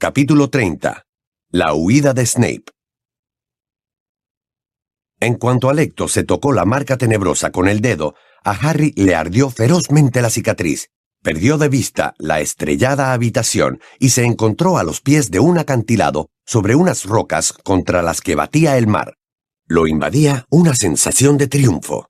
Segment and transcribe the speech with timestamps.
[0.00, 1.02] Capítulo 30.
[1.50, 2.66] La huida de Snape.
[5.18, 8.14] En cuanto Alecto se tocó la marca tenebrosa con el dedo,
[8.44, 10.90] a Harry le ardió ferozmente la cicatriz.
[11.20, 16.28] Perdió de vista la estrellada habitación y se encontró a los pies de un acantilado
[16.46, 19.14] sobre unas rocas contra las que batía el mar.
[19.66, 22.08] Lo invadía una sensación de triunfo.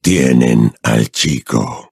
[0.00, 1.91] Tienen al chico.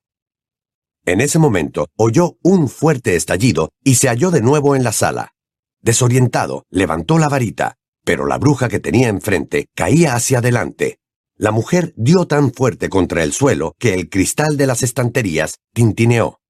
[1.04, 5.32] En ese momento oyó un fuerte estallido y se halló de nuevo en la sala.
[5.80, 10.98] Desorientado, levantó la varita, pero la bruja que tenía enfrente caía hacia adelante.
[11.36, 16.41] La mujer dio tan fuerte contra el suelo que el cristal de las estanterías tintineó.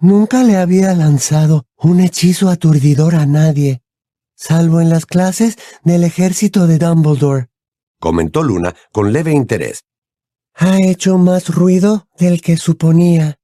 [0.00, 3.82] Nunca le había lanzado un hechizo aturdidor a nadie,
[4.34, 7.52] salvo en las clases del ejército de Dumbledore,
[8.02, 9.84] comentó Luna con leve interés.
[10.54, 13.38] Ha hecho más ruido del que suponía.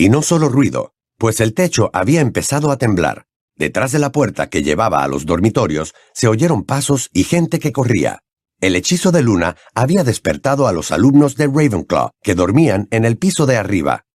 [0.00, 3.26] Y no solo ruido, pues el techo había empezado a temblar.
[3.54, 7.70] Detrás de la puerta que llevaba a los dormitorios se oyeron pasos y gente que
[7.70, 8.20] corría.
[8.62, 13.18] El hechizo de luna había despertado a los alumnos de Ravenclaw, que dormían en el
[13.18, 14.06] piso de arriba.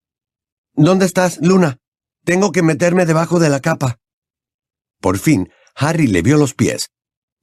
[0.73, 1.77] ¿Dónde estás, Luna?
[2.23, 3.99] Tengo que meterme debajo de la capa.
[4.99, 6.89] Por fin, Harry le vio los pies.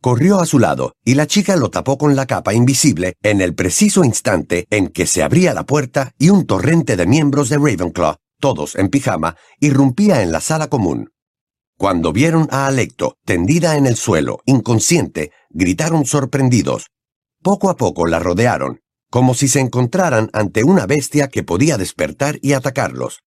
[0.01, 3.55] Corrió a su lado y la chica lo tapó con la capa invisible en el
[3.55, 8.17] preciso instante en que se abría la puerta y un torrente de miembros de Ravenclaw
[8.43, 11.13] todos en pijama, irrumpía en la sala común.
[11.79, 16.89] Cuando vieron a Alecto tendida en el suelo, inconsciente, gritaron sorprendidos.
[17.41, 22.39] Poco a poco la rodearon, como si se encontraran ante una bestia que podía despertar
[22.43, 23.21] y atacarlos.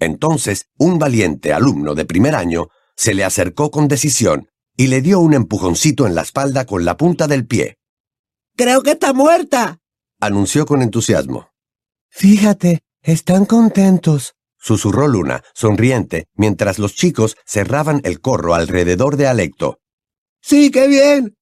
[0.00, 5.20] Entonces, un valiente alumno de primer año se le acercó con decisión y le dio
[5.20, 7.76] un empujoncito en la espalda con la punta del pie.
[8.56, 9.80] Creo que está muerta,
[10.20, 11.50] anunció con entusiasmo.
[12.08, 14.34] Fíjate, están contentos
[14.64, 19.78] susurró Luna, sonriente, mientras los chicos cerraban el corro alrededor de Alecto.
[20.40, 21.36] Sí, qué bien.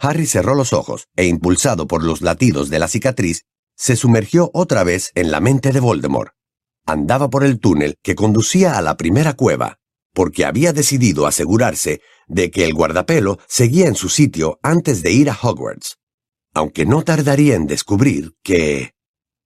[0.00, 3.44] Harry cerró los ojos e, impulsado por los latidos de la cicatriz,
[3.76, 6.32] se sumergió otra vez en la mente de Voldemort.
[6.86, 9.78] Andaba por el túnel que conducía a la primera cueva,
[10.12, 15.30] porque había decidido asegurarse de que el guardapelo seguía en su sitio antes de ir
[15.30, 15.98] a Hogwarts.
[16.52, 18.94] Aunque no tardaría en descubrir que...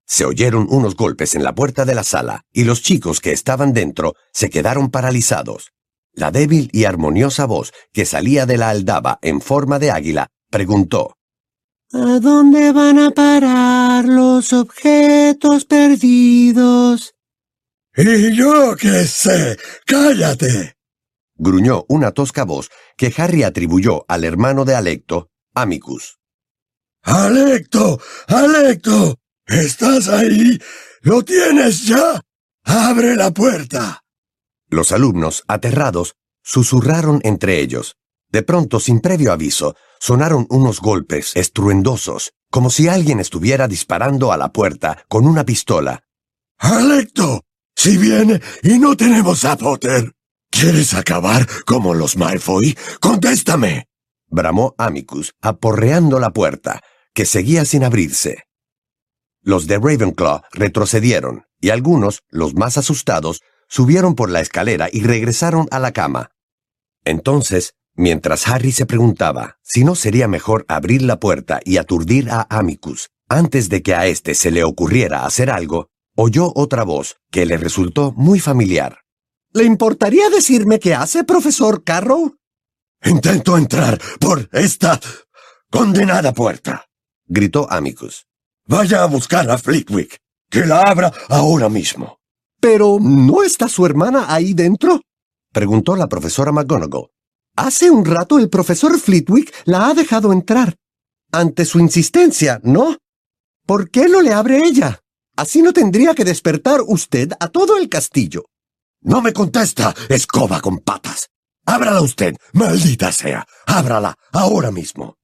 [0.07, 3.73] Se oyeron unos golpes en la puerta de la sala y los chicos que estaban
[3.73, 5.73] dentro se quedaron paralizados.
[6.13, 11.17] La débil y armoniosa voz que salía de la aldaba en forma de águila preguntó
[11.93, 17.15] ¿A dónde van a parar los objetos perdidos?
[17.97, 19.57] Y yo qué sé.
[19.87, 20.75] Cállate.
[21.37, 26.19] gruñó una tosca voz que Harry atribuyó al hermano de Alecto, Amicus.
[27.03, 28.01] Alecto.
[28.27, 29.21] Alecto.
[29.47, 30.59] ¿Estás ahí?
[31.03, 32.21] ¿Lo tienes ya?
[32.65, 34.03] ¡Abre la puerta!
[34.69, 37.97] Los alumnos, aterrados, susurraron entre ellos.
[38.31, 44.37] De pronto, sin previo aviso, sonaron unos golpes estruendosos, como si alguien estuviera disparando a
[44.37, 46.05] la puerta con una pistola.
[46.59, 47.43] ¡Alecto!
[47.77, 50.13] Si viene y no tenemos a Potter.
[50.51, 52.77] ¿Quieres acabar como los Malfoy?
[53.01, 53.89] ¡Contéstame!
[54.29, 56.81] bramó Amicus, aporreando la puerta,
[57.13, 58.45] que seguía sin abrirse.
[59.47, 65.69] Los de Ravenclaw retrocedieron, y algunos, los más asustados, subieron por la escalera y regresaron
[65.71, 66.31] a la cama.
[67.05, 72.47] Entonces, mientras Harry se preguntaba si no sería mejor abrir la puerta y aturdir a
[72.49, 77.45] Amicus antes de que a éste se le ocurriera hacer algo, oyó otra voz que
[77.45, 79.01] le resultó muy familiar.
[79.53, 82.35] ¿Le importaría decirme qué hace, profesor Carrow?
[83.05, 84.99] Intento entrar por esta
[85.71, 86.87] condenada puerta,
[87.27, 88.27] gritó Amicus.
[88.67, 90.19] Vaya a buscar a Flitwick.
[90.51, 92.19] Que la abra ahora mismo.
[92.61, 95.01] Pero, ¿no está su hermana ahí dentro?
[95.53, 97.11] preguntó la profesora McGonagall.
[97.57, 100.77] Hace un rato el profesor Flitwick la ha dejado entrar.
[101.31, 102.97] Ante su insistencia, ¿no?
[103.67, 105.01] ¿Por qué no le abre ella?
[105.37, 108.45] Así no tendría que despertar usted a todo el castillo.
[109.03, 111.29] No me contesta, escoba con patas.
[111.67, 113.47] Ábrala usted, maldita sea.
[113.67, 115.17] Ábrala ahora mismo.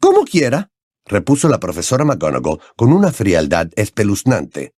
[0.00, 0.70] Como quiera
[1.08, 4.74] repuso la profesora McGonagall con una frialdad espeluznante.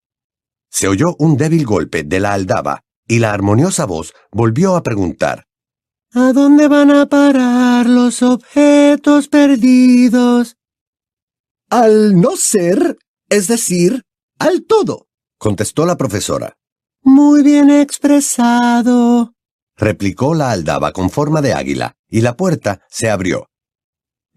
[0.70, 5.48] Se oyó un débil golpe de la aldaba y la armoniosa voz volvió a preguntar.
[6.14, 10.58] ¿A dónde van a parar los objetos perdidos?
[11.70, 12.98] Al no ser,
[13.30, 14.04] es decir,
[14.40, 16.58] al todo, contestó la profesora.
[17.04, 19.34] Muy bien expresado,
[19.80, 23.49] replicó la aldaba con forma de águila, y la puerta se abrió.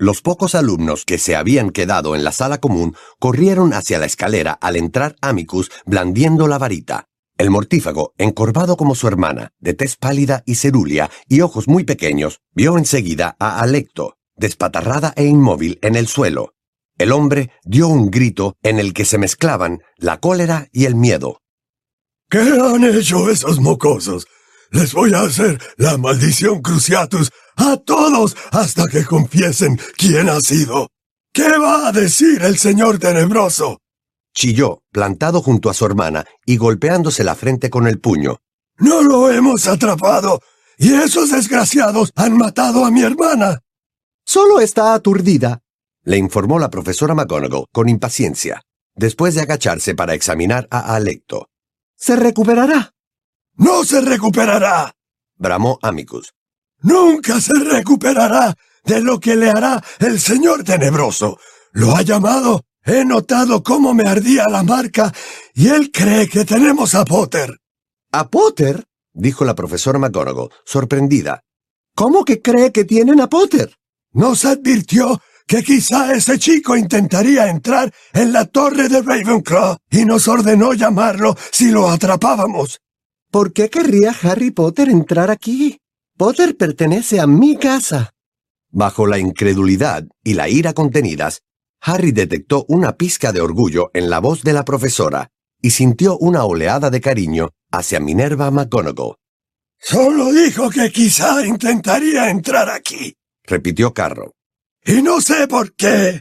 [0.03, 4.51] Los pocos alumnos que se habían quedado en la sala común corrieron hacia la escalera
[4.51, 7.07] al entrar Amicus blandiendo la varita.
[7.39, 12.41] El mortífago, encorvado como su hermana, de tez pálida y cerúlea y ojos muy pequeños,
[12.53, 16.55] vio enseguida a Alecto, despatarrada e inmóvil en el suelo.
[16.99, 21.39] El hombre dio un grito en el que se mezclaban la cólera y el miedo.
[22.29, 24.27] ¿Qué han hecho esos mocosos?
[24.73, 30.89] Les voy a hacer la maldición Cruciatus a todos hasta que confiesen quién ha sido.
[31.33, 33.81] ¿Qué va a decir el señor tenebroso?
[34.35, 38.39] Chilló, plantado junto a su hermana y golpeándose la frente con el puño.
[38.79, 40.41] No lo hemos atrapado,
[40.79, 43.61] y esos desgraciados han matado a mi hermana.
[44.25, 45.61] Solo está aturdida,
[46.03, 48.63] le informó la profesora McGonagall con impaciencia,
[48.95, 51.49] después de agacharse para examinar a Alecto.
[51.95, 52.95] Se recuperará.
[53.57, 54.93] No se recuperará.
[55.37, 56.33] bramó Amicus.
[56.81, 58.55] Nunca se recuperará
[58.85, 61.39] de lo que le hará el señor tenebroso.
[61.73, 65.13] Lo ha llamado He notado cómo me ardía la marca
[65.55, 67.61] y él cree que tenemos a Potter.
[68.11, 68.85] ¿A Potter?
[69.13, 71.45] dijo la profesora McGonagall, sorprendida.
[71.95, 73.77] ¿Cómo que cree que tienen a Potter?
[74.13, 80.27] Nos advirtió que quizá ese chico intentaría entrar en la torre de Ravenclaw y nos
[80.27, 82.81] ordenó llamarlo si lo atrapábamos.
[83.33, 85.79] ¿Por qué querría Harry Potter entrar aquí?
[86.19, 88.11] Potter pertenece a mi casa.
[88.71, 91.41] Bajo la incredulidad y la ira contenidas,
[91.81, 95.31] Harry detectó una pizca de orgullo en la voz de la profesora
[95.63, 99.15] y sintió una oleada de cariño hacia Minerva McGonagall.
[99.79, 103.15] Solo dijo que quizá intentaría entrar aquí,
[103.45, 104.35] repitió Carro.
[104.85, 106.21] Y no sé por qué.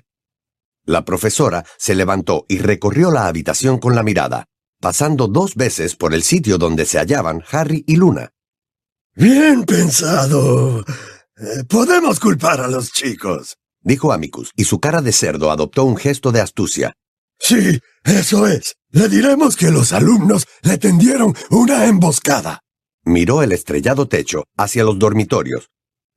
[0.85, 4.47] La profesora se levantó y recorrió la habitación con la mirada,
[4.81, 8.33] pasando dos veces por el sitio donde se hallaban Harry y Luna.
[9.15, 10.81] Bien pensado.
[10.81, 15.97] Eh, podemos culpar a los chicos dijo Amicus, y su cara de cerdo adoptó un
[15.97, 16.93] gesto de astucia.
[17.39, 18.75] Sí, eso es.
[18.89, 22.61] Le diremos que los alumnos le tendieron una emboscada.
[23.03, 25.69] Miró el estrellado techo hacia los dormitorios.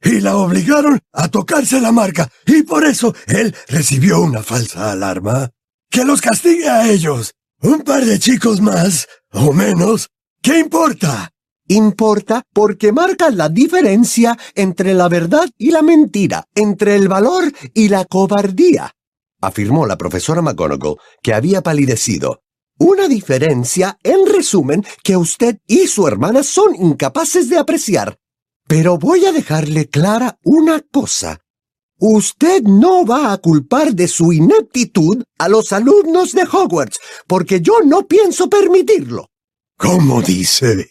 [0.03, 5.51] Y la obligaron a tocarse la marca, y por eso él recibió una falsa alarma.
[5.89, 7.33] Que los castigue a ellos.
[7.65, 10.11] Un par de chicos más, o menos.
[10.43, 11.31] ¿Qué importa?
[11.67, 17.89] Importa porque marca la diferencia entre la verdad y la mentira, entre el valor y
[17.89, 18.93] la cobardía,
[19.41, 22.43] afirmó la profesora McGonagall, que había palidecido.
[22.79, 28.19] Una diferencia, en resumen, que usted y su hermana son incapaces de apreciar.
[28.69, 31.41] Pero voy a dejarle clara una cosa.
[31.99, 37.81] Usted no va a culpar de su ineptitud a los alumnos de Hogwarts, porque yo
[37.85, 39.29] no pienso permitirlo.
[39.79, 40.91] ¿Cómo dice?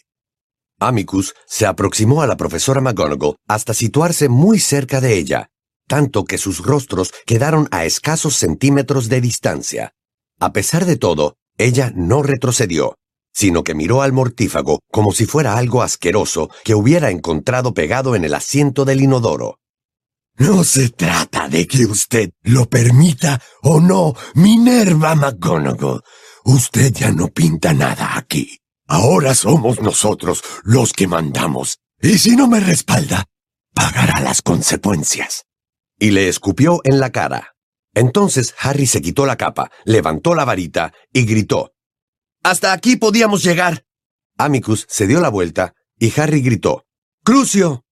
[0.80, 5.50] Amicus se aproximó a la profesora McGonagall hasta situarse muy cerca de ella,
[5.86, 9.92] tanto que sus rostros quedaron a escasos centímetros de distancia.
[10.40, 12.96] A pesar de todo, ella no retrocedió,
[13.32, 18.24] sino que miró al mortífago como si fuera algo asqueroso que hubiera encontrado pegado en
[18.24, 19.58] el asiento del inodoro.
[20.36, 26.02] No se trata de que usted lo permita o no, Minerva McGonagall.
[26.44, 28.58] Usted ya no pinta nada aquí.
[28.86, 31.78] Ahora somos nosotros los que mandamos.
[32.02, 33.26] Y si no me respalda,
[33.74, 35.44] pagará las consecuencias.
[35.98, 37.54] Y le escupió en la cara.
[37.94, 41.72] Entonces Harry se quitó la capa, levantó la varita y gritó.
[42.42, 43.86] Hasta aquí podíamos llegar.
[44.36, 46.84] Amicus se dio la vuelta y Harry gritó.
[47.22, 47.83] Crucio.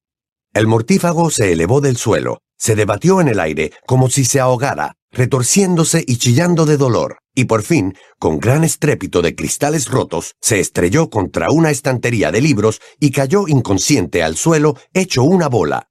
[0.54, 4.96] El mortífago se elevó del suelo, se debatió en el aire como si se ahogara,
[5.10, 10.60] retorciéndose y chillando de dolor, y por fin, con gran estrépito de cristales rotos, se
[10.60, 15.88] estrelló contra una estantería de libros y cayó inconsciente al suelo, hecho una bola.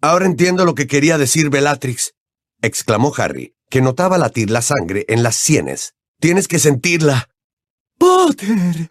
[0.00, 2.14] Ahora entiendo lo que quería decir Bellatrix,
[2.62, 5.92] exclamó Harry, que notaba latir la sangre en las sienes.
[6.18, 7.28] Tienes que sentirla.
[7.98, 8.88] Potter.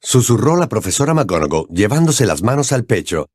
[0.00, 3.28] susurró la profesora McGonagall, llevándose las manos al pecho.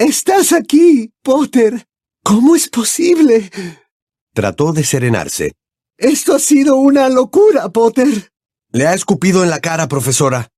[0.00, 1.86] Estás aquí, Potter.
[2.24, 3.50] ¿Cómo es posible?
[4.32, 5.52] Trató de serenarse.
[5.98, 8.32] Esto ha sido una locura, Potter.
[8.72, 10.48] Le ha escupido en la cara, profesora.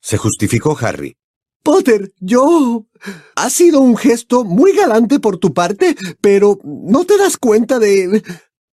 [0.00, 1.16] Se justificó Harry.
[1.64, 2.86] Potter, yo...
[3.34, 8.22] Ha sido un gesto muy galante por tu parte, pero ¿no te das cuenta de...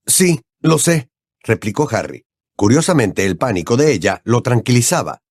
[0.05, 1.09] Sí, lo sé,
[1.41, 2.23] replicó Harry.
[2.55, 5.23] Curiosamente, el pánico de ella lo tranquilizaba.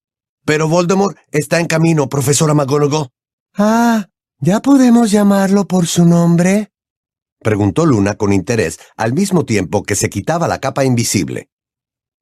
[0.44, 3.10] Pero Voldemort está en camino, profesora McGonagall.
[3.54, 4.08] Ah,
[4.40, 6.72] ¿ya podemos llamarlo por su nombre?
[7.40, 11.50] preguntó Luna con interés al mismo tiempo que se quitaba la capa invisible.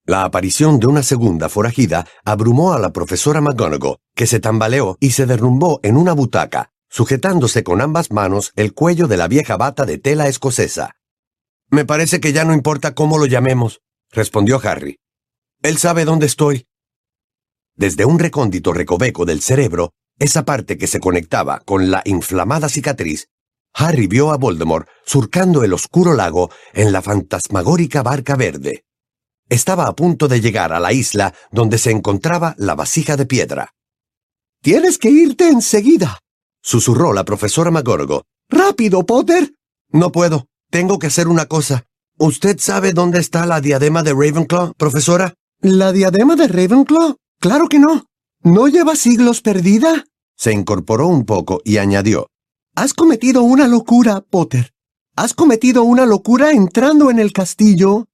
[0.04, 5.10] La aparición de una segunda forajida abrumó a la profesora McGonagall, que se tambaleó y
[5.10, 9.84] se derrumbó en una butaca, sujetándose con ambas manos el cuello de la vieja bata
[9.84, 10.96] de tela escocesa.
[11.70, 13.80] Me parece que ya no importa cómo lo llamemos,
[14.10, 15.00] respondió Harry.
[15.62, 16.68] Él sabe dónde estoy.
[17.74, 23.28] Desde un recóndito recoveco del cerebro, esa parte que se conectaba con la inflamada cicatriz,
[23.74, 28.84] Harry vio a Voldemort surcando el oscuro lago en la fantasmagórica barca verde.
[29.48, 33.74] Estaba a punto de llegar a la isla donde se encontraba la vasija de piedra.
[34.62, 36.20] Tienes que irte enseguida,
[36.62, 38.22] susurró la profesora McGonagall.
[38.48, 39.52] ¡Rápido, Potter!
[39.90, 40.46] No puedo.
[40.70, 41.84] Tengo que hacer una cosa.
[42.18, 45.34] ¿Usted sabe dónde está la diadema de Ravenclaw, profesora?
[45.60, 47.16] ¿La diadema de Ravenclaw?
[47.40, 48.04] Claro que no.
[48.46, 50.04] ¿No lleva siglos perdida?
[50.36, 52.28] Se incorporó un poco y añadió.
[52.76, 54.72] Has cometido una locura, Potter.
[55.16, 58.06] Has cometido una locura entrando en el castillo.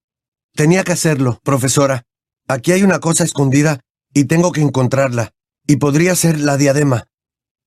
[0.55, 2.05] Tenía que hacerlo, profesora.
[2.49, 3.81] Aquí hay una cosa escondida
[4.15, 5.33] y tengo que encontrarla.
[5.67, 7.09] Y podría ser la diadema.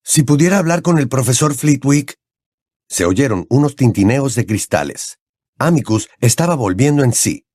[0.04, 2.16] Si pudiera hablar con el profesor Fleetwick.
[2.90, 5.20] Se oyeron unos tintineos de cristales.
[5.60, 7.46] Amicus estaba volviendo en sí.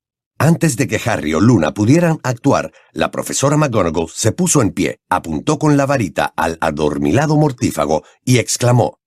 [0.42, 5.02] Antes de que Harry o Luna pudieran actuar, la profesora McGonagall se puso en pie,
[5.10, 9.00] apuntó con la varita al adormilado mortífago y exclamó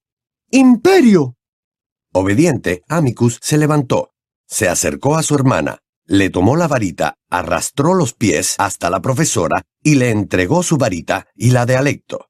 [0.52, 1.36] ¡Imperio!
[2.14, 4.12] Obediente, Amicus se levantó,
[4.46, 9.64] se acercó a su hermana, le tomó la varita, arrastró los pies hasta la profesora
[9.82, 12.28] y le entregó su varita y la de Alecto.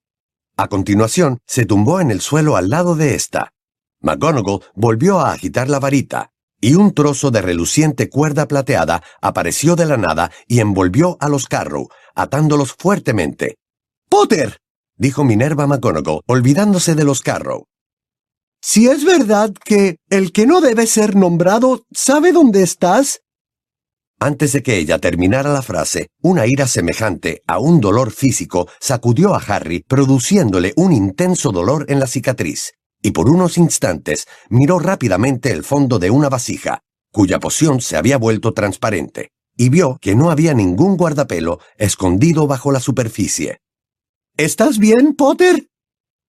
[0.56, 3.52] A continuación, se tumbó en el suelo al lado de ésta.
[4.00, 6.33] McGonagall volvió a agitar la varita,
[6.64, 11.48] y un trozo de reluciente cuerda plateada apareció de la nada y envolvió a los
[11.48, 13.58] Carrow, atándolos fuertemente.
[14.10, 14.60] ¡Potter!
[14.96, 17.66] dijo Minerva McGonagall, olvidándose de los Carrow.
[18.62, 23.20] Si es verdad que el que no debe ser nombrado sabe dónde estás.
[24.22, 29.36] Antes de que ella terminara la frase, una ira semejante a un dolor físico sacudió
[29.36, 32.72] a Harry, produciéndole un intenso dolor en la cicatriz,
[33.04, 36.82] y por unos instantes miró rápidamente el fondo de una vasija,
[37.12, 42.72] cuya poción se había vuelto transparente, y vio que no había ningún guardapelo escondido bajo
[42.72, 43.60] la superficie.
[44.36, 45.68] ¿Estás bien, Potter?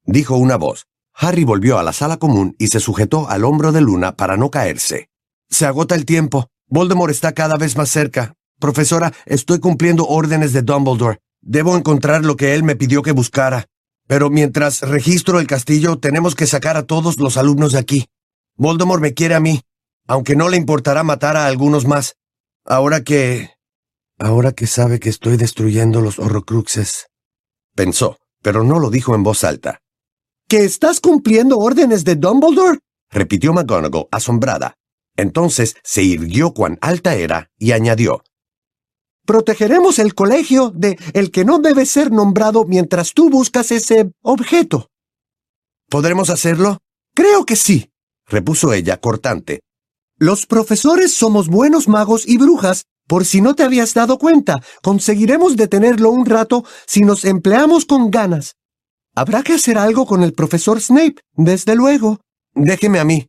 [0.05, 3.81] dijo una voz, Harry volvió a la sala común y se sujetó al hombro de
[3.81, 5.09] Luna para no caerse.
[5.49, 6.49] Se agota el tiempo.
[6.67, 8.35] Voldemort está cada vez más cerca.
[8.59, 11.21] Profesora, estoy cumpliendo órdenes de Dumbledore.
[11.41, 13.67] Debo encontrar lo que él me pidió que buscara.
[14.07, 18.07] Pero mientras registro el castillo, tenemos que sacar a todos los alumnos de aquí.
[18.57, 19.63] Voldemort me quiere a mí,
[20.07, 22.17] aunque no le importará matar a algunos más.
[22.65, 23.51] Ahora que...
[24.19, 27.07] Ahora que sabe que estoy destruyendo los horrocruxes.
[27.75, 29.81] Pensó, pero no lo dijo en voz alta.
[30.49, 32.79] ¿Que estás cumpliendo órdenes de Dumbledore?
[33.11, 34.77] repitió McGonagall, asombrada.
[35.17, 38.23] Entonces se irguió cuán alta era y añadió.
[39.25, 44.91] Protegeremos el colegio de el que no debe ser nombrado mientras tú buscas ese objeto.
[45.89, 46.79] ¿Podremos hacerlo?
[47.15, 47.91] Creo que sí,
[48.27, 49.61] repuso ella cortante.
[50.19, 54.63] Los profesores somos buenos magos y brujas, por si no te habías dado cuenta.
[54.83, 58.57] Conseguiremos detenerlo un rato si nos empleamos con ganas.
[59.15, 62.21] Habrá que hacer algo con el profesor Snape, desde luego.
[62.55, 63.27] Déjeme a mí.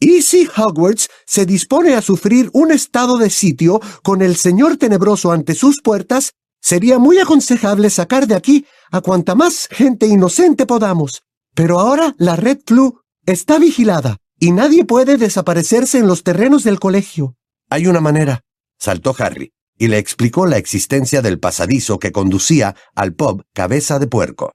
[0.00, 5.32] ¿Y si Hogwarts se dispone a sufrir un estado de sitio con el señor tenebroso
[5.32, 11.22] ante sus puertas, sería muy aconsejable sacar de aquí a cuanta más gente inocente podamos.
[11.54, 16.78] Pero ahora la Red Flu está vigilada y nadie puede desaparecerse en los terrenos del
[16.78, 17.34] colegio.
[17.68, 18.44] Hay una manera,
[18.78, 24.06] saltó Harry, y le explicó la existencia del pasadizo que conducía al pub Cabeza de
[24.06, 24.52] Puerco.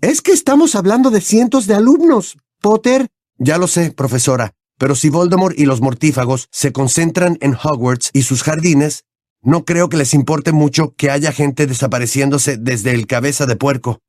[0.00, 3.08] Es que estamos hablando de cientos de alumnos, Potter.
[3.36, 8.22] Ya lo sé, profesora, pero si Voldemort y los mortífagos se concentran en Hogwarts y
[8.22, 9.04] sus jardines,
[9.42, 14.00] no creo que les importe mucho que haya gente desapareciéndose desde el cabeza de puerco.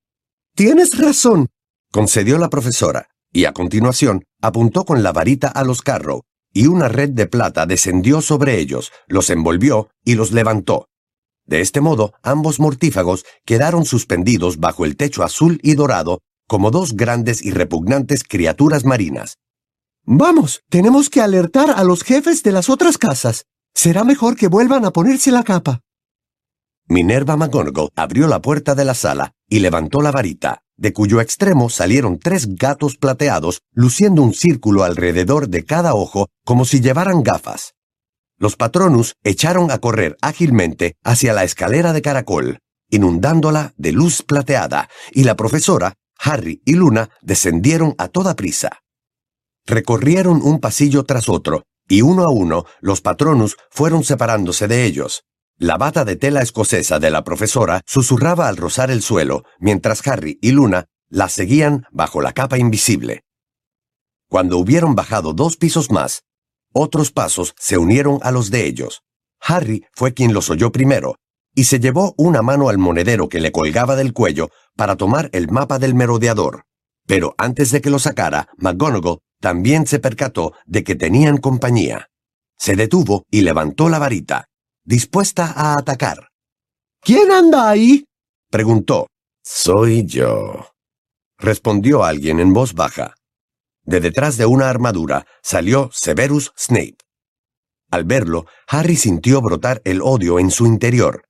[0.56, 1.48] Tienes razón,
[1.92, 6.22] concedió la profesora, y a continuación apuntó con la varita a los Carrow,
[6.54, 10.88] y una red de plata descendió sobre ellos, los envolvió y los levantó.
[11.46, 16.96] De este modo, ambos mortífagos quedaron suspendidos bajo el techo azul y dorado como dos
[16.96, 19.38] grandes y repugnantes criaturas marinas.
[20.12, 23.46] Vamos, tenemos que alertar a los jefes de las otras casas.
[23.76, 25.82] Será mejor que vuelvan a ponerse la capa.
[26.88, 31.70] Minerva McGonagall abrió la puerta de la sala y levantó la varita, de cuyo extremo
[31.70, 37.76] salieron tres gatos plateados, luciendo un círculo alrededor de cada ojo como si llevaran gafas.
[38.40, 42.58] Los patronus echaron a correr ágilmente hacia la escalera de caracol,
[42.90, 48.80] inundándola de luz plateada, y la profesora, Harry y Luna descendieron a toda prisa.
[49.70, 55.26] Recorrieron un pasillo tras otro, y uno a uno los patronus fueron separándose de ellos.
[55.60, 60.40] La bata de tela escocesa de la profesora susurraba al rozar el suelo, mientras Harry
[60.42, 63.22] y Luna la seguían bajo la capa invisible.
[64.28, 66.24] Cuando hubieron bajado dos pisos más,
[66.74, 69.04] otros pasos se unieron a los de ellos.
[69.40, 71.14] Harry fue quien los oyó primero,
[71.54, 75.48] y se llevó una mano al monedero que le colgaba del cuello para tomar el
[75.48, 76.64] mapa del merodeador.
[77.06, 82.10] Pero antes de que lo sacara, McGonagall también se percató de que tenían compañía.
[82.58, 84.46] Se detuvo y levantó la varita,
[84.84, 86.30] dispuesta a atacar.
[87.02, 88.06] ¿Quién anda ahí?
[88.50, 89.08] preguntó.
[89.42, 90.68] Soy yo,
[91.38, 93.16] respondió alguien en voz baja.
[93.84, 96.98] De detrás de una armadura salió Severus Snape.
[97.90, 101.24] Al verlo, Harry sintió brotar el odio en su interior.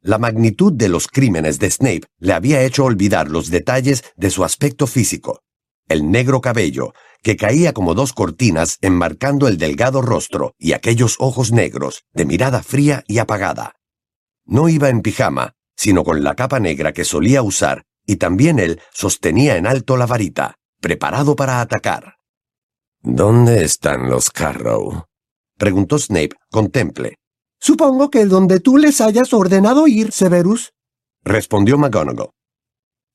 [0.00, 4.44] La magnitud de los crímenes de Snape le había hecho olvidar los detalles de su
[4.44, 5.40] aspecto físico.
[5.88, 6.92] El negro cabello,
[7.26, 12.62] que caía como dos cortinas enmarcando el delgado rostro y aquellos ojos negros, de mirada
[12.62, 13.74] fría y apagada.
[14.44, 18.80] No iba en pijama, sino con la capa negra que solía usar, y también él
[18.92, 22.14] sostenía en alto la varita, preparado para atacar.
[23.00, 25.06] ¿Dónde están los Carrow?
[25.58, 27.16] preguntó Snape con temple.
[27.58, 30.74] Supongo que donde tú les hayas ordenado ir, Severus.
[31.24, 32.30] Respondió McGonagall.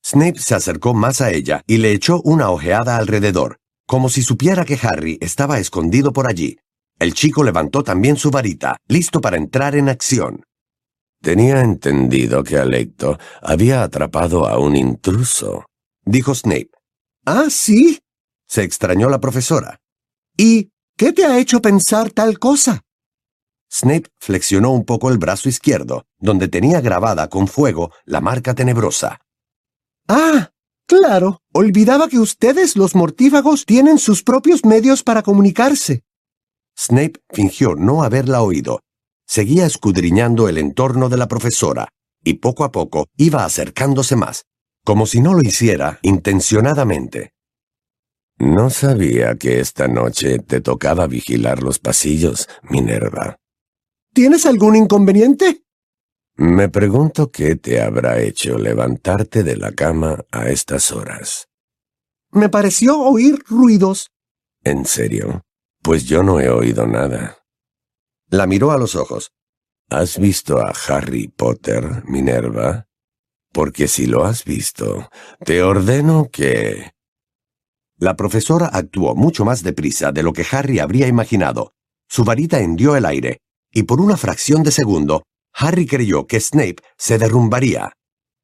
[0.04, 4.64] Snape se acercó más a ella y le echó una ojeada alrededor, como si supiera
[4.64, 6.58] que Harry estaba escondido por allí.
[6.98, 10.44] El chico levantó también su varita, listo para entrar en acción.
[11.20, 15.66] Tenía entendido que Alecto había atrapado a un intruso,
[16.04, 16.70] dijo Snape.
[17.24, 18.00] ¿Ah, sí?
[18.52, 19.80] se extrañó la profesora.
[20.36, 22.82] ¿Y qué te ha hecho pensar tal cosa?
[23.70, 29.20] Snape flexionó un poco el brazo izquierdo, donde tenía grabada con fuego la marca tenebrosa.
[30.06, 30.50] Ah,
[30.92, 31.40] claro.
[31.52, 36.02] Olvidaba que ustedes, los mortífagos, tienen sus propios medios para comunicarse.
[36.78, 38.80] Snape fingió no haberla oído.
[39.26, 41.88] Seguía escudriñando el entorno de la profesora,
[42.24, 44.44] y poco a poco iba acercándose más,
[44.84, 47.32] como si no lo hiciera intencionadamente.
[48.38, 53.36] No sabía que esta noche te tocaba vigilar los pasillos, Minerva.
[54.12, 55.62] ¿Tienes algún inconveniente?
[56.36, 61.48] Me pregunto qué te habrá hecho levantarte de la cama a estas horas.
[62.30, 64.10] Me pareció oír ruidos.
[64.64, 65.42] ¿En serio?
[65.82, 67.38] Pues yo no he oído nada.
[68.28, 69.32] La miró a los ojos.
[69.90, 72.86] ¿Has visto a Harry Potter, Minerva?
[73.52, 75.10] Porque si lo has visto,
[75.44, 76.92] te ordeno que...
[77.98, 81.74] La profesora actuó mucho más deprisa de lo que Harry habría imaginado.
[82.08, 86.76] Su varita hendió el aire, y por una fracción de segundo, Harry creyó que Snape
[86.96, 87.92] se derrumbaría.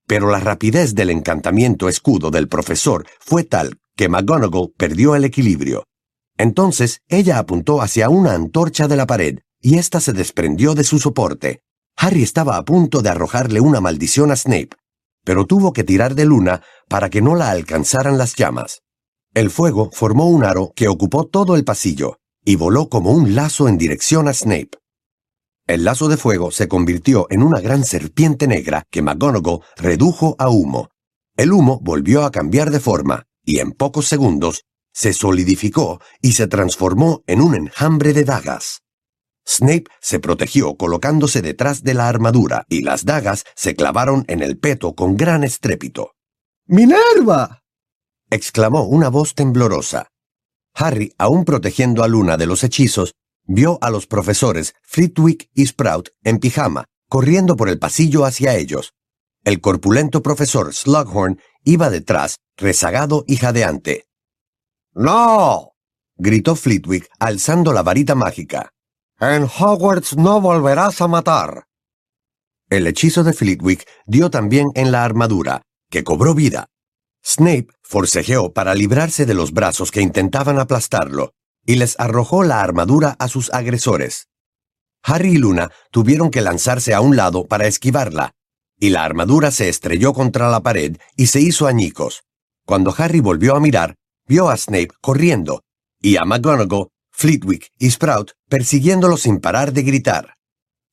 [0.06, 5.84] Pero la rapidez del encantamiento escudo del profesor fue tal que McGonagall perdió el equilibrio.
[6.38, 10.98] Entonces ella apuntó hacia una antorcha de la pared, y ésta se desprendió de su
[10.98, 11.62] soporte.
[11.96, 14.70] Harry estaba a punto de arrojarle una maldición a Snape,
[15.24, 18.82] pero tuvo que tirar de Luna para que no la alcanzaran las llamas.
[19.34, 23.68] El fuego formó un aro que ocupó todo el pasillo, y voló como un lazo
[23.68, 24.70] en dirección a Snape.
[25.68, 30.48] El lazo de fuego se convirtió en una gran serpiente negra que McGonagall redujo a
[30.48, 30.88] humo.
[31.36, 36.46] El humo volvió a cambiar de forma y en pocos segundos se solidificó y se
[36.46, 38.80] transformó en un enjambre de dagas.
[39.46, 44.58] Snape se protegió colocándose detrás de la armadura y las dagas se clavaron en el
[44.58, 46.12] peto con gran estrépito.
[46.66, 47.62] ¡Minerva!
[48.30, 50.08] exclamó una voz temblorosa.
[50.74, 53.12] Harry, aún protegiendo a Luna de los hechizos,
[53.48, 58.92] vio a los profesores Flitwick y Sprout en pijama, corriendo por el pasillo hacia ellos.
[59.42, 64.04] El corpulento profesor Slughorn iba detrás, rezagado y jadeante.
[64.92, 65.72] ¡No!
[66.16, 68.70] gritó Flitwick, alzando la varita mágica.
[69.20, 71.64] En Hogwarts no volverás a matar.
[72.68, 76.68] El hechizo de Flitwick dio también en la armadura, que cobró vida.
[77.24, 81.32] Snape forcejeó para librarse de los brazos que intentaban aplastarlo,
[81.68, 84.28] y les arrojó la armadura a sus agresores.
[85.02, 88.32] Harry y Luna tuvieron que lanzarse a un lado para esquivarla,
[88.80, 92.22] y la armadura se estrelló contra la pared y se hizo añicos.
[92.64, 95.60] Cuando Harry volvió a mirar, vio a Snape corriendo,
[96.00, 100.36] y a McGonagall, Flitwick y Sprout persiguiéndolo sin parar de gritar.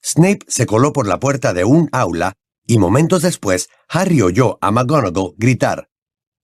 [0.03, 2.33] Snape se coló por la puerta de un aula,
[2.67, 5.87] y momentos después Harry oyó a McGonagall gritar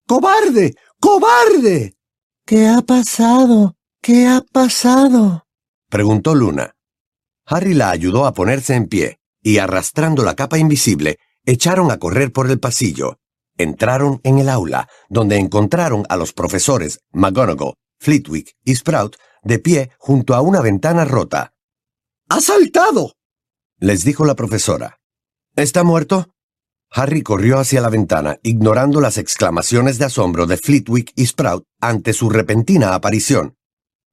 [0.08, 0.74] ¡Cobarde!
[1.02, 1.98] ¡Cobarde!
[2.46, 3.76] ¿Qué ha pasado?
[4.02, 5.46] ¿Qué ha pasado?
[5.88, 6.76] preguntó Luna.
[7.46, 12.32] Harry la ayudó a ponerse en pie, y arrastrando la capa invisible, echaron a correr
[12.32, 13.20] por el pasillo.
[13.58, 19.92] Entraron en el aula, donde encontraron a los profesores McGonagall, Flitwick y Sprout de pie
[20.00, 21.54] junto a una ventana rota.
[22.28, 23.14] ¡Ha saltado!
[23.78, 24.98] les dijo la profesora.
[25.56, 26.34] ¿Está muerto?
[26.90, 32.14] Harry corrió hacia la ventana, ignorando las exclamaciones de asombro de Flitwick y Sprout ante
[32.14, 33.58] su repentina aparición.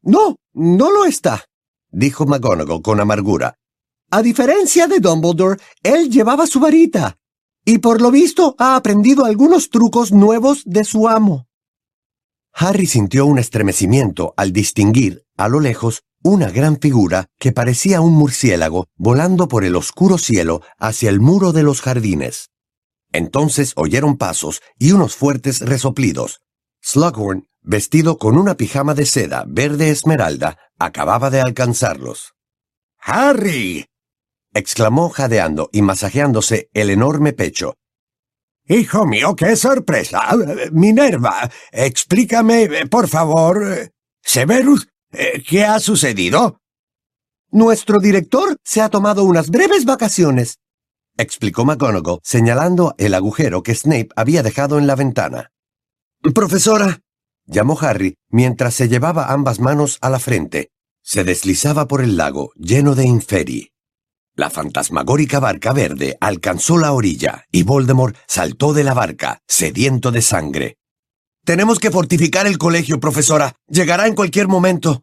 [0.03, 1.45] No, no lo está,
[1.91, 3.55] dijo McGonagall con amargura.
[4.11, 7.19] A diferencia de Dumbledore, él llevaba su varita.
[7.65, 11.47] Y por lo visto ha aprendido algunos trucos nuevos de su amo.
[12.55, 18.15] Harry sintió un estremecimiento al distinguir, a lo lejos, una gran figura que parecía un
[18.15, 22.51] murciélago volando por el oscuro cielo hacia el muro de los jardines.
[23.13, 26.41] Entonces oyeron pasos y unos fuertes resoplidos.
[26.83, 32.35] Slughorn, vestido con una pijama de seda verde esmeralda, acababa de alcanzarlos.
[32.99, 33.87] ¡Harry!
[34.53, 37.75] exclamó jadeando y masajeándose el enorme pecho.
[38.67, 40.21] Hijo mío, qué sorpresa.
[40.73, 43.91] Minerva, explícame, por favor.
[44.23, 44.89] Severus,
[45.49, 46.61] ¿qué ha sucedido?
[47.51, 50.59] Nuestro director se ha tomado unas breves vacaciones,
[51.17, 55.51] explicó McGonagall, señalando el agujero que Snape había dejado en la ventana.
[56.35, 57.01] Profesora,
[57.49, 60.71] llamó Harry mientras se llevaba ambas manos a la frente.
[61.03, 63.73] Se deslizaba por el lago lleno de inferi.
[64.37, 70.23] La fantasmagórica barca verde alcanzó la orilla y Voldemort saltó de la barca, sediento de
[70.23, 70.77] sangre.
[71.45, 73.57] Tenemos que fortificar el colegio, profesora.
[73.67, 75.03] Llegará en cualquier momento.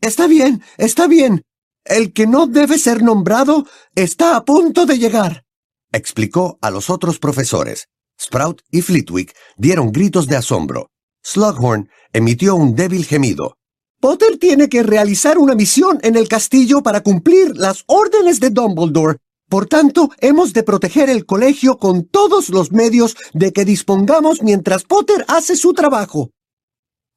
[0.00, 1.42] Está bien, está bien.
[1.84, 5.46] El que no debe ser nombrado está a punto de llegar,
[5.92, 7.88] explicó a los otros profesores.
[8.20, 10.88] Sprout y Flitwick dieron gritos de asombro.
[11.26, 13.56] Slughorn emitió un débil gemido.
[14.00, 19.18] Potter tiene que realizar una misión en el castillo para cumplir las órdenes de Dumbledore.
[19.48, 24.84] Por tanto, hemos de proteger el colegio con todos los medios de que dispongamos mientras
[24.84, 26.30] Potter hace su trabajo.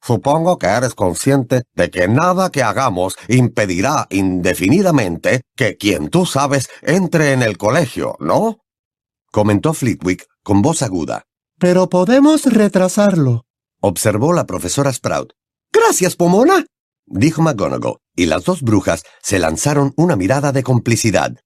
[0.02, 6.68] Supongo que eres consciente de que nada que hagamos impedirá indefinidamente que quien tú sabes
[6.82, 8.58] entre en el colegio, ¿no?
[9.30, 11.22] comentó Flitwick con voz aguda.
[11.58, 13.44] Pero podemos retrasarlo,
[13.80, 15.32] observó la profesora Sprout.
[15.72, 16.66] Gracias, Pomona,
[17.06, 21.36] dijo McGonagall, y las dos brujas se lanzaron una mirada de complicidad.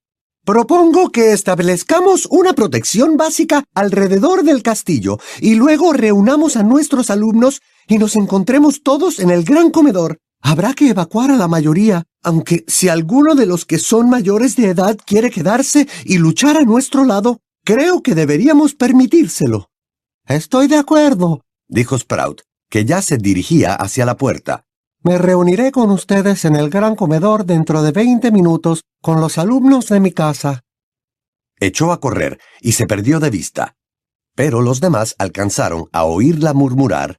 [0.44, 7.62] Propongo que establezcamos una protección básica alrededor del castillo y luego reunamos a nuestros alumnos
[7.88, 10.18] y nos encontremos todos en el gran comedor.
[10.42, 14.68] Habrá que evacuar a la mayoría, aunque si alguno de los que son mayores de
[14.68, 19.70] edad quiere quedarse y luchar a nuestro lado, creo que deberíamos permitírselo.
[20.27, 21.40] Estoy de acuerdo,
[21.75, 24.65] dijo Sprout, que ya se dirigía hacia la puerta.
[25.03, 29.89] Me reuniré con ustedes en el gran comedor dentro de veinte minutos con los alumnos
[29.89, 30.63] de mi casa.
[31.59, 33.77] Echó a correr y se perdió de vista.
[34.35, 37.19] Pero los demás alcanzaron a oírla murmurar.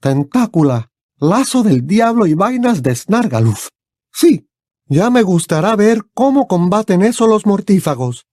[0.00, 3.68] Tentácula, lazo del diablo y vainas de Snargaluf.
[4.12, 4.48] Sí,
[4.86, 8.26] ya me gustará ver cómo combaten eso los mortífagos.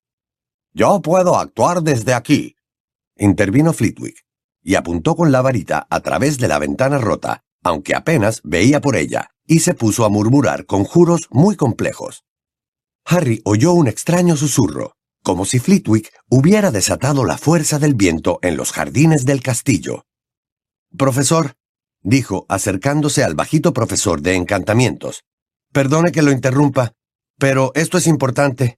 [0.74, 2.56] Yo puedo actuar desde aquí,
[3.18, 4.24] intervino Flitwick
[4.64, 8.96] y apuntó con la varita a través de la ventana rota, aunque apenas veía por
[8.96, 12.24] ella, y se puso a murmurar conjuros muy complejos.
[13.06, 18.58] Harry oyó un extraño susurro, como si Flitwick hubiera desatado la fuerza del viento en
[18.58, 20.06] los jardines del castillo.
[20.98, 21.56] Profesor,
[22.02, 25.24] dijo, acercándose al bajito profesor de encantamientos.
[25.72, 26.94] Perdone que lo interrumpa,
[27.40, 28.78] pero esto es importante.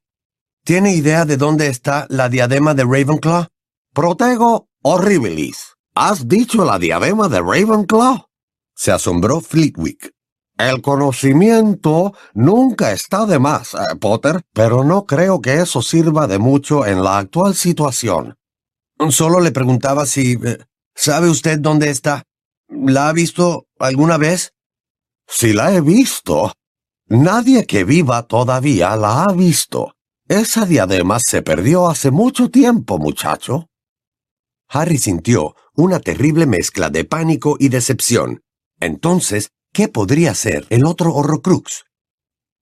[0.63, 3.47] ¿Tiene idea de dónde está la diadema de Ravenclaw?
[3.93, 5.74] Protego horribilis.
[5.97, 8.25] ¿Has dicho la diadema de Ravenclaw?
[8.75, 10.11] Se asombró Flitwick.
[10.57, 16.37] El conocimiento nunca está de más, eh, Potter, pero no creo que eso sirva de
[16.37, 18.35] mucho en la actual situación.
[19.09, 20.33] Solo le preguntaba si...
[20.33, 20.57] Eh,
[20.93, 22.23] ¿Sabe usted dónde está?
[22.67, 24.53] ¿La ha visto alguna vez?
[25.27, 26.51] Si la he visto.
[27.07, 29.93] Nadie que viva todavía la ha visto.
[30.27, 33.69] Esa diadema se perdió hace mucho tiempo, muchacho.
[34.69, 38.41] Harry sintió una terrible mezcla de pánico y decepción.
[38.79, 41.85] Entonces, ¿qué podría ser el otro Horrocrux?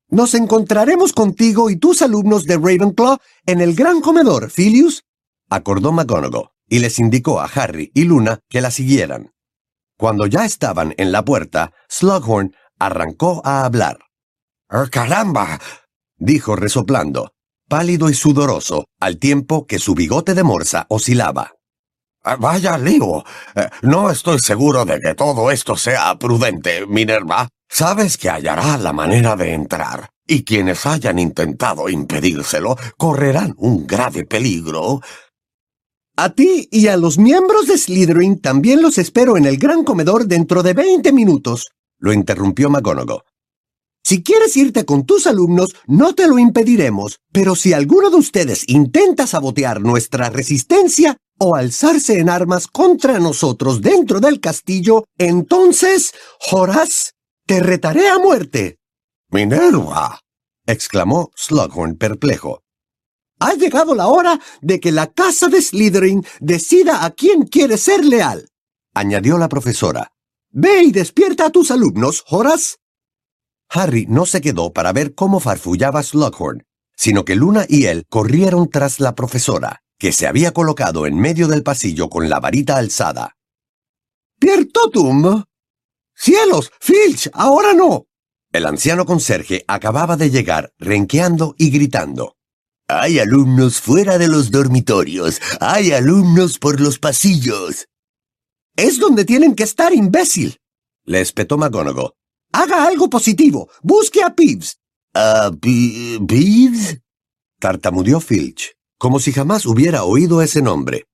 [0.10, 5.04] Nos encontraremos contigo y tus alumnos de Ravenclaw en el gran comedor, Filius,
[5.50, 9.32] acordó McGonagall, y les indicó a Harry y Luna que la siguieran.
[9.98, 14.00] Cuando ya estaban en la puerta, Slughorn arrancó a hablar.
[14.70, 15.60] ¡Oh, ¡Caramba!
[16.18, 17.34] dijo resoplando,
[17.68, 21.54] pálido y sudoroso, al tiempo que su bigote de morsa oscilaba.
[22.24, 23.24] Ah, vaya lío.
[23.56, 27.50] Eh, no estoy seguro de que todo esto sea prudente, Minerva.
[27.70, 34.26] Sabes que hallará la manera de entrar, y quienes hayan intentado impedírselo correrán un grave
[34.26, 35.02] peligro.
[36.16, 40.28] A ti y a los miembros de Slytherin también los espero en el gran comedor
[40.28, 43.24] dentro de veinte minutos, lo interrumpió McGonagall.
[44.06, 48.66] Si quieres irte con tus alumnos, no te lo impediremos, pero si alguno de ustedes
[48.68, 56.14] intenta sabotear nuestra resistencia o alzarse en armas contra nosotros dentro del castillo, entonces,
[56.52, 57.14] Horaz,
[57.46, 58.80] te retaré a muerte.
[59.30, 60.20] Minerva,
[60.66, 62.62] exclamó Slughorn perplejo.
[63.40, 68.06] Ha llegado la hora de que la casa de Slytherin decida a quién quiere ser
[68.06, 68.48] leal,
[68.94, 70.12] añadió la profesora.
[70.50, 72.78] Ve y despierta a tus alumnos, Horace.
[73.70, 76.64] Harry no se quedó para ver cómo farfullaba Slughorn,
[76.96, 81.48] sino que Luna y él corrieron tras la profesora, que se había colocado en medio
[81.48, 83.38] del pasillo con la varita alzada.
[84.38, 85.46] ¡Piertotum!
[86.14, 86.74] ¡Cielos!
[86.82, 87.30] ¡Filch!
[87.32, 88.08] ¡Ahora no!
[88.52, 92.36] El anciano conserje acababa de llegar, renqueando y gritando.
[92.90, 95.40] Hay alumnos fuera de los dormitorios.
[95.62, 97.88] Hay alumnos por los pasillos.
[98.76, 100.58] Es donde tienen que estar, imbécil.
[101.06, 102.12] Le espetó McGonagall.
[102.52, 103.70] Haga algo positivo.
[103.82, 104.82] Busque a Pibbs.
[105.14, 107.00] ¿A Pibbs?
[107.58, 111.08] Tartamudeó Filch, como si jamás hubiera oído ese nombre.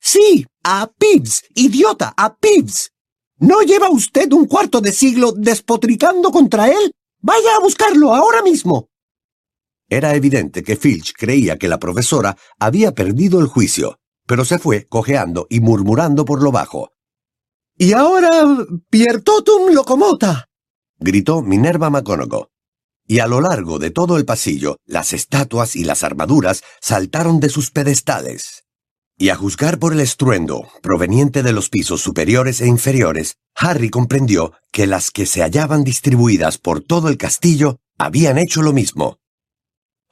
[0.00, 2.92] Sí, a Pibbs, idiota, a Pibbs.
[3.40, 6.92] ¿No lleva usted un cuarto de siglo despotricando contra él?
[7.20, 8.90] Vaya a buscarlo ahora mismo.
[9.88, 14.86] Era evidente que Filch creía que la profesora había perdido el juicio, pero se fue
[14.86, 16.90] cojeando y murmurando por lo bajo.
[17.76, 18.30] Y ahora,
[18.88, 20.46] Piertotum locomota,
[21.00, 22.46] gritó Minerva McGonagall.
[23.06, 27.48] Y a lo largo de todo el pasillo, las estatuas y las armaduras saltaron de
[27.48, 28.64] sus pedestales.
[29.18, 34.52] Y a juzgar por el estruendo proveniente de los pisos superiores e inferiores, Harry comprendió
[34.72, 39.18] que las que se hallaban distribuidas por todo el castillo habían hecho lo mismo.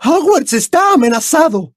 [0.02, 1.74] Hogwarts está amenazado,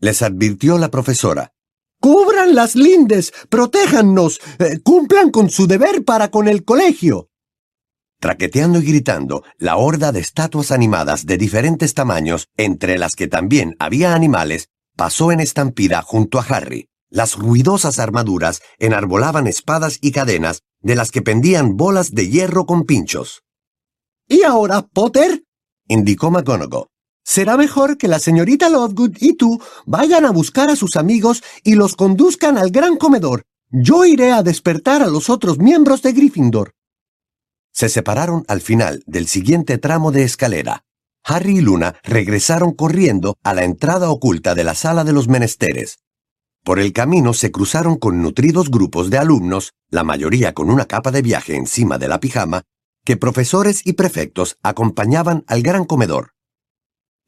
[0.00, 1.52] les advirtió la profesora.
[2.00, 7.30] Cubran las lindes, protéjannos, eh, cumplan con su deber para con el colegio.
[8.24, 13.76] Traqueteando y gritando, la horda de estatuas animadas de diferentes tamaños, entre las que también
[13.78, 16.88] había animales, pasó en estampida junto a Harry.
[17.10, 22.84] Las ruidosas armaduras enarbolaban espadas y cadenas de las que pendían bolas de hierro con
[22.84, 23.42] pinchos.
[24.26, 25.44] ¿Y ahora, Potter?
[25.86, 26.86] indicó McGonagall.
[27.24, 31.74] Será mejor que la señorita Lovegood y tú vayan a buscar a sus amigos y
[31.74, 33.42] los conduzcan al gran comedor.
[33.70, 36.73] Yo iré a despertar a los otros miembros de Gryffindor.
[37.74, 40.84] Se separaron al final del siguiente tramo de escalera.
[41.24, 45.98] Harry y Luna regresaron corriendo a la entrada oculta de la sala de los menesteres.
[46.62, 51.10] Por el camino se cruzaron con nutridos grupos de alumnos, la mayoría con una capa
[51.10, 52.62] de viaje encima de la pijama,
[53.04, 56.30] que profesores y prefectos acompañaban al gran comedor.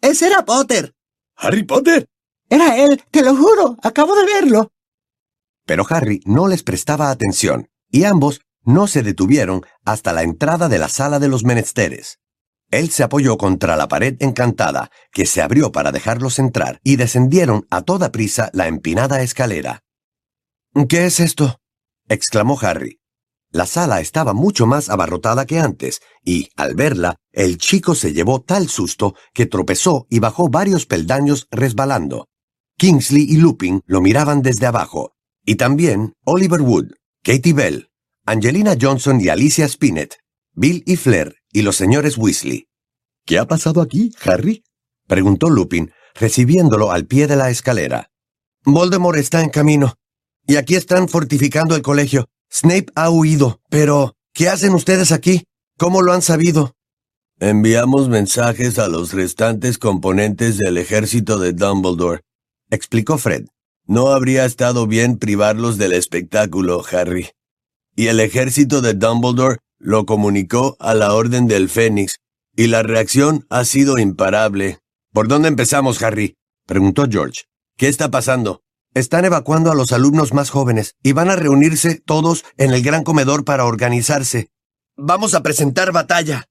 [0.01, 0.95] Ese era Potter.
[1.37, 2.07] ¿Harry Potter?
[2.49, 4.71] Era él, te lo juro, acabo de verlo.
[5.67, 10.79] Pero Harry no les prestaba atención, y ambos no se detuvieron hasta la entrada de
[10.79, 12.19] la sala de los menesteres.
[12.71, 17.67] Él se apoyó contra la pared encantada, que se abrió para dejarlos entrar, y descendieron
[17.71, 19.85] a toda prisa la empinada escalera.
[20.89, 21.61] ¿Qué es esto?
[22.09, 23.01] exclamó Harry.
[23.51, 28.43] La sala estaba mucho más abarrotada que antes, y, al verla, el chico se llevó
[28.43, 32.29] tal susto que tropezó y bajó varios peldaños resbalando.
[32.77, 35.13] Kingsley y Lupin lo miraban desde abajo,
[35.45, 36.91] y también Oliver Wood,
[37.23, 37.89] Katie Bell,
[38.29, 40.17] Angelina Johnson y Alicia Spinett,
[40.53, 42.67] Bill y Flair y los señores Weasley.
[43.25, 44.65] ¿Qué ha pasado aquí, Harry?
[45.07, 48.11] preguntó Lupin, recibiéndolo al pie de la escalera.
[48.65, 49.95] Voldemort está en camino,
[50.45, 52.27] y aquí están fortificando el colegio.
[52.53, 55.45] Snape ha huido, pero ¿qué hacen ustedes aquí?
[55.79, 56.75] ¿Cómo lo han sabido?
[57.39, 62.23] Enviamos mensajes a los restantes componentes del ejército de Dumbledore,
[62.71, 63.45] explicó Fred.
[63.85, 67.29] No habría estado bien privarlos del espectáculo, Harry.
[67.97, 72.19] Y el ejército de Dumbledore lo comunicó a la Orden del Fénix,
[72.55, 74.79] y la reacción ha sido imparable.
[75.13, 76.37] ¿Por dónde empezamos, Harry?
[76.67, 77.45] preguntó George.
[77.79, 78.63] ¿Qué está pasando?
[78.95, 83.03] Están evacuando a los alumnos más jóvenes y van a reunirse todos en el gran
[83.03, 84.51] comedor para organizarse.
[84.97, 86.45] Vamos a presentar batalla.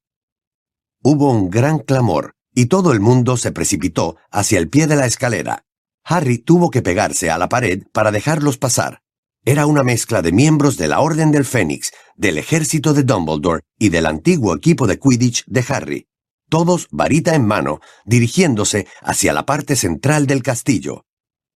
[1.03, 5.05] Hubo un gran clamor y todo el mundo se precipitó hacia el pie de la
[5.05, 5.63] escalera.
[6.03, 9.01] Harry tuvo que pegarse a la pared para dejarlos pasar.
[9.45, 13.89] Era una mezcla de miembros de la Orden del Fénix, del ejército de Dumbledore y
[13.89, 16.07] del antiguo equipo de Quidditch de Harry,
[16.49, 21.05] todos varita en mano, dirigiéndose hacia la parte central del castillo.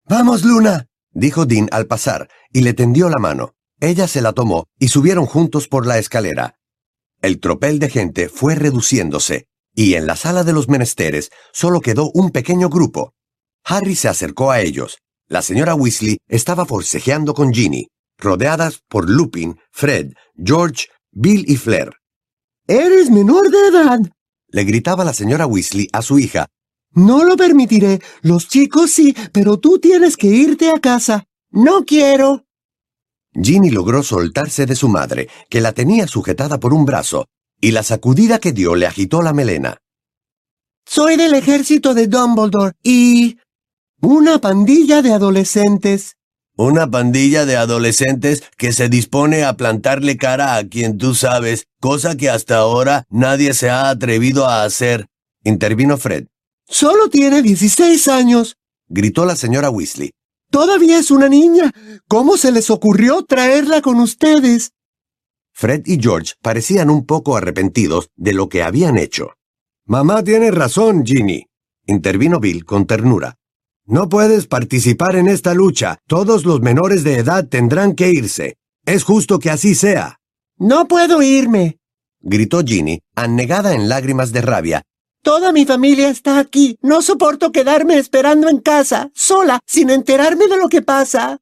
[0.05, 3.55] Vamos, Luna, dijo Dean al pasar, y le tendió la mano.
[3.79, 6.59] Ella se la tomó y subieron juntos por la escalera.
[7.21, 12.11] El tropel de gente fue reduciéndose, y en la sala de los menesteres solo quedó
[12.13, 13.13] un pequeño grupo.
[13.63, 14.99] Harry se acercó a ellos.
[15.29, 17.87] La señora Weasley estaba forcejeando con Ginny,
[18.17, 21.91] rodeadas por Lupin, Fred, George, Bill y Flair.
[22.67, 23.99] Eres menor de edad,
[24.47, 26.47] le gritaba la señora Weasley a su hija,
[26.93, 28.01] no lo permitiré.
[28.21, 31.25] Los chicos sí, pero tú tienes que irte a casa.
[31.51, 32.45] No quiero.
[33.33, 37.27] Ginny logró soltarse de su madre, que la tenía sujetada por un brazo,
[37.61, 39.77] y la sacudida que dio le agitó la melena.
[40.85, 43.37] Soy del ejército de Dumbledore y...
[44.01, 46.15] Una pandilla de adolescentes.
[46.55, 52.15] Una pandilla de adolescentes que se dispone a plantarle cara a quien tú sabes, cosa
[52.15, 55.07] que hasta ahora nadie se ha atrevido a hacer.
[55.43, 56.27] Intervino Fred.
[56.65, 58.55] Solo tiene 16 años.
[58.87, 60.11] Gritó la señora Weasley.
[60.49, 61.69] Todavía es una niña.
[62.07, 64.71] ¿Cómo se les ocurrió traerla con ustedes?
[65.51, 69.33] Fred y George parecían un poco arrepentidos de lo que habían hecho.
[69.85, 71.47] Mamá tiene razón, Ginny.
[71.85, 73.38] Intervino Bill con ternura.
[73.91, 75.97] No puedes participar en esta lucha.
[76.07, 78.57] Todos los menores de edad tendrán que irse.
[78.85, 80.19] Es justo que así sea.
[80.59, 81.79] No puedo irme.
[82.19, 84.83] Gritó Ginny, anegada en lágrimas de rabia.
[85.23, 86.77] Toda mi familia está aquí.
[86.83, 91.39] No soporto quedarme esperando en casa, sola, sin enterarme de lo que pasa.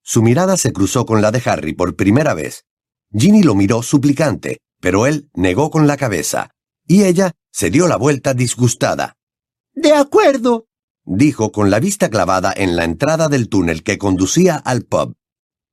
[0.00, 2.66] Su mirada se cruzó con la de Harry por primera vez.
[3.12, 6.50] Ginny lo miró suplicante, pero él negó con la cabeza,
[6.86, 9.16] y ella se dio la vuelta disgustada.
[9.74, 10.66] De acuerdo,
[11.04, 15.14] dijo con la vista clavada en la entrada del túnel que conducía al pub.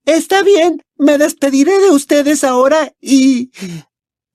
[0.06, 3.52] Está bien, me despediré de ustedes ahora y...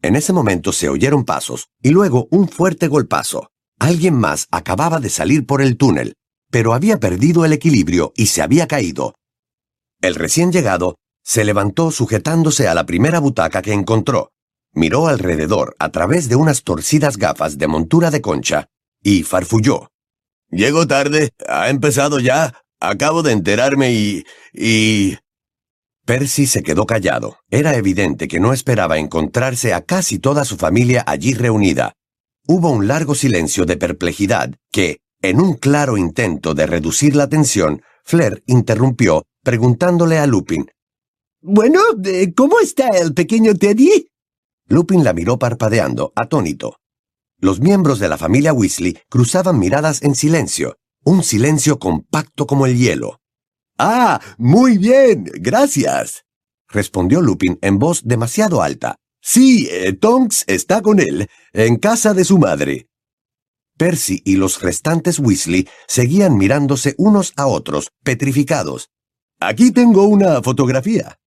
[0.02, 3.50] En ese momento se oyeron pasos y luego un fuerte golpazo.
[3.78, 6.14] Alguien más acababa de salir por el túnel,
[6.50, 9.14] pero había perdido el equilibrio y se había caído.
[10.00, 14.30] El recién llegado se levantó sujetándose a la primera butaca que encontró,
[14.72, 18.68] miró alrededor a través de unas torcidas gafas de montura de concha
[19.02, 19.90] y farfulló.
[20.50, 21.30] Llego tarde.
[21.48, 22.54] ¿Ha empezado ya?
[22.80, 24.24] Acabo de enterarme y...
[24.52, 25.18] y...
[26.04, 27.38] Percy se quedó callado.
[27.50, 31.94] Era evidente que no esperaba encontrarse a casi toda su familia allí reunida.
[32.46, 37.82] Hubo un largo silencio de perplejidad que, en un claro intento de reducir la tensión,
[38.04, 40.66] Flair interrumpió preguntándole a Lupin.
[41.40, 41.80] Bueno,
[42.36, 44.08] ¿cómo está el pequeño Teddy?
[44.68, 46.76] Lupin la miró parpadeando, atónito.
[47.38, 52.78] Los miembros de la familia Weasley cruzaban miradas en silencio, un silencio compacto como el
[52.78, 53.20] hielo.
[53.78, 56.24] Ah, muy bien, gracias,
[56.68, 58.96] respondió Lupin en voz demasiado alta.
[59.20, 62.88] Sí, eh, Tonks está con él, en casa de su madre.
[63.76, 68.88] Percy y los restantes Weasley seguían mirándose unos a otros, petrificados.
[69.40, 71.18] Aquí tengo una fotografía,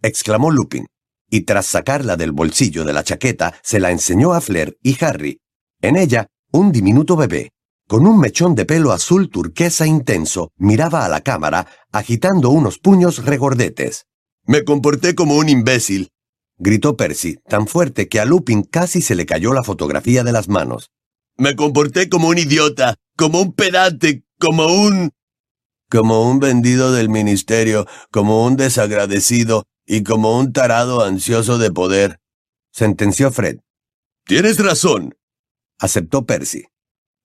[0.00, 0.86] exclamó Lupin
[1.34, 5.40] y tras sacarla del bolsillo de la chaqueta se la enseñó a Flair y Harry.
[5.80, 7.50] En ella, un diminuto bebé,
[7.88, 13.24] con un mechón de pelo azul turquesa intenso, miraba a la cámara, agitando unos puños
[13.24, 14.06] regordetes.
[14.46, 16.12] Me comporté como un imbécil,
[16.56, 20.48] gritó Percy, tan fuerte que a Lupin casi se le cayó la fotografía de las
[20.48, 20.92] manos.
[21.36, 25.10] Me comporté como un idiota, como un pedante, como un...
[25.90, 32.20] como un vendido del ministerio, como un desagradecido, y como un tarado ansioso de poder,
[32.72, 33.60] sentenció Fred.
[34.24, 35.16] Tienes razón,
[35.78, 36.64] aceptó Percy.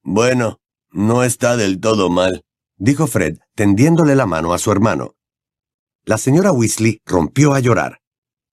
[0.04, 0.60] Bueno,
[0.92, 2.44] no está del todo mal,
[2.78, 5.16] dijo Fred, tendiéndole la mano a su hermano.
[6.04, 8.02] La señora Weasley rompió a llorar.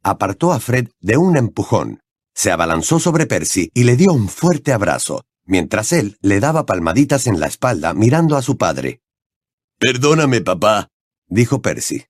[0.03, 2.01] Apartó a Fred de un empujón,
[2.35, 7.27] se abalanzó sobre Percy y le dio un fuerte abrazo, mientras él le daba palmaditas
[7.27, 9.01] en la espalda mirando a su padre.
[9.79, 10.89] Perdóname, papá,
[11.29, 12.05] dijo Percy.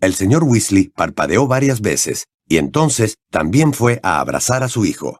[0.00, 5.18] El señor Weasley parpadeó varias veces, y entonces también fue a abrazar a su hijo.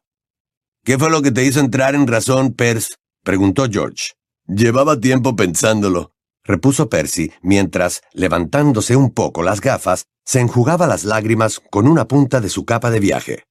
[0.83, 2.93] ¿Qué fue lo que te hizo entrar en razón, Percy?
[3.23, 4.13] preguntó George.
[4.47, 6.11] Llevaba tiempo pensándolo,
[6.43, 12.39] repuso Percy, mientras, levantándose un poco las gafas, se enjugaba las lágrimas con una punta
[12.39, 13.43] de su capa de viaje.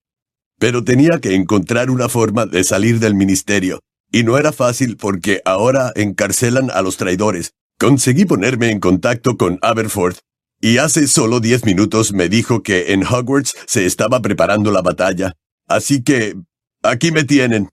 [0.58, 5.42] Pero tenía que encontrar una forma de salir del ministerio, y no era fácil porque
[5.44, 7.52] ahora encarcelan a los traidores.
[7.78, 10.20] Conseguí ponerme en contacto con Aberforth
[10.66, 15.34] y hace solo diez minutos me dijo que en Hogwarts se estaba preparando la batalla.
[15.68, 16.34] Así que...
[16.82, 17.68] aquí me tienen.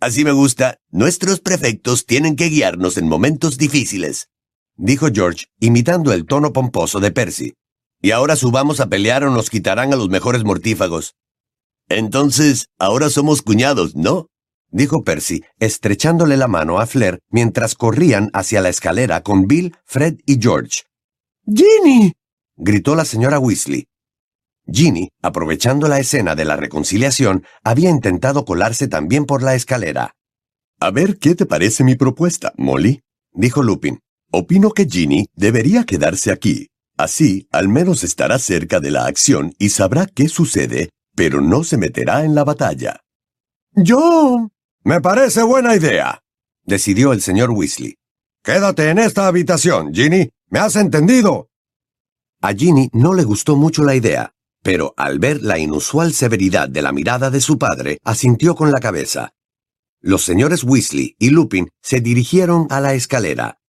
[0.00, 0.78] Así me gusta.
[0.90, 4.30] Nuestros prefectos tienen que guiarnos en momentos difíciles.
[4.76, 7.52] Dijo George, imitando el tono pomposo de Percy.
[8.00, 11.16] Y ahora subamos a pelear o nos quitarán a los mejores mortífagos.
[11.90, 14.28] Entonces, ahora somos cuñados, ¿no?
[14.70, 20.14] Dijo Percy, estrechándole la mano a Flair mientras corrían hacia la escalera con Bill, Fred
[20.24, 20.84] y George.
[21.44, 22.14] ¡Ginny!
[22.60, 23.86] Gritó la señora Weasley.
[24.70, 30.14] Ginny, aprovechando la escena de la reconciliación, había intentado colarse también por la escalera.
[30.78, 33.02] A ver qué te parece mi propuesta, Molly,
[33.32, 33.98] dijo Lupin.
[34.30, 36.68] Opino que Ginny debería quedarse aquí.
[36.96, 41.78] Así, al menos estará cerca de la acción y sabrá qué sucede, pero no se
[41.78, 43.00] meterá en la batalla.
[43.72, 44.50] Yo...
[44.82, 46.22] Me parece buena idea,
[46.64, 47.96] decidió el señor Weasley.
[48.42, 50.30] Quédate en esta habitación, Ginny.
[50.48, 51.49] ¿Me has entendido?
[52.42, 56.80] A Ginny no le gustó mucho la idea, pero al ver la inusual severidad de
[56.80, 59.34] la mirada de su padre, asintió con la cabeza.
[60.00, 63.60] Los señores Weasley y Lupin se dirigieron a la escalera.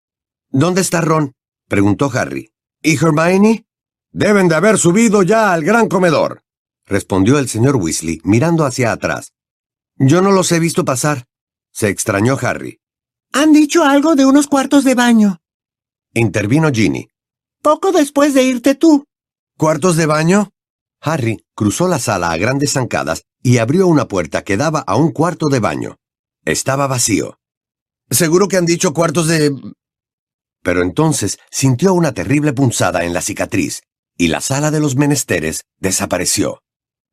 [0.49, 1.34] ¿Dónde está Ron?
[1.67, 2.53] preguntó Harry.
[2.82, 3.65] ¿Y Hermione?
[4.11, 6.43] Deben de haber subido ya al gran comedor,
[6.86, 9.34] respondió el señor Weasley mirando hacia atrás.
[9.97, 11.28] Yo no los he visto pasar,
[11.72, 12.80] se extrañó Harry.
[13.34, 15.41] Han dicho algo de unos cuartos de baño.
[16.13, 17.11] Intervino Ginny.
[17.62, 19.05] Poco después de irte tú.
[19.55, 20.49] ¿Cuartos de baño?
[20.99, 25.12] Harry cruzó la sala a grandes zancadas y abrió una puerta que daba a un
[25.12, 25.97] cuarto de baño.
[26.43, 27.39] Estaba vacío.
[28.09, 29.55] Seguro que han dicho cuartos de...
[30.64, 33.82] Pero entonces sintió una terrible punzada en la cicatriz
[34.18, 36.62] y la sala de los menesteres desapareció.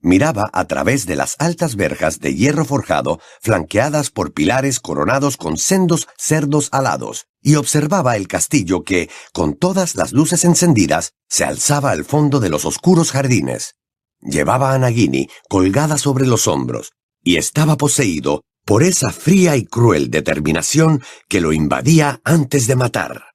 [0.00, 5.56] Miraba a través de las altas verjas de hierro forjado, flanqueadas por pilares coronados con
[5.56, 11.90] sendos cerdos alados, y observaba el castillo que, con todas las luces encendidas, se alzaba
[11.90, 13.74] al fondo de los oscuros jardines.
[14.20, 16.92] Llevaba a Nagini colgada sobre los hombros,
[17.24, 23.27] y estaba poseído por esa fría y cruel determinación que lo invadía antes de matar.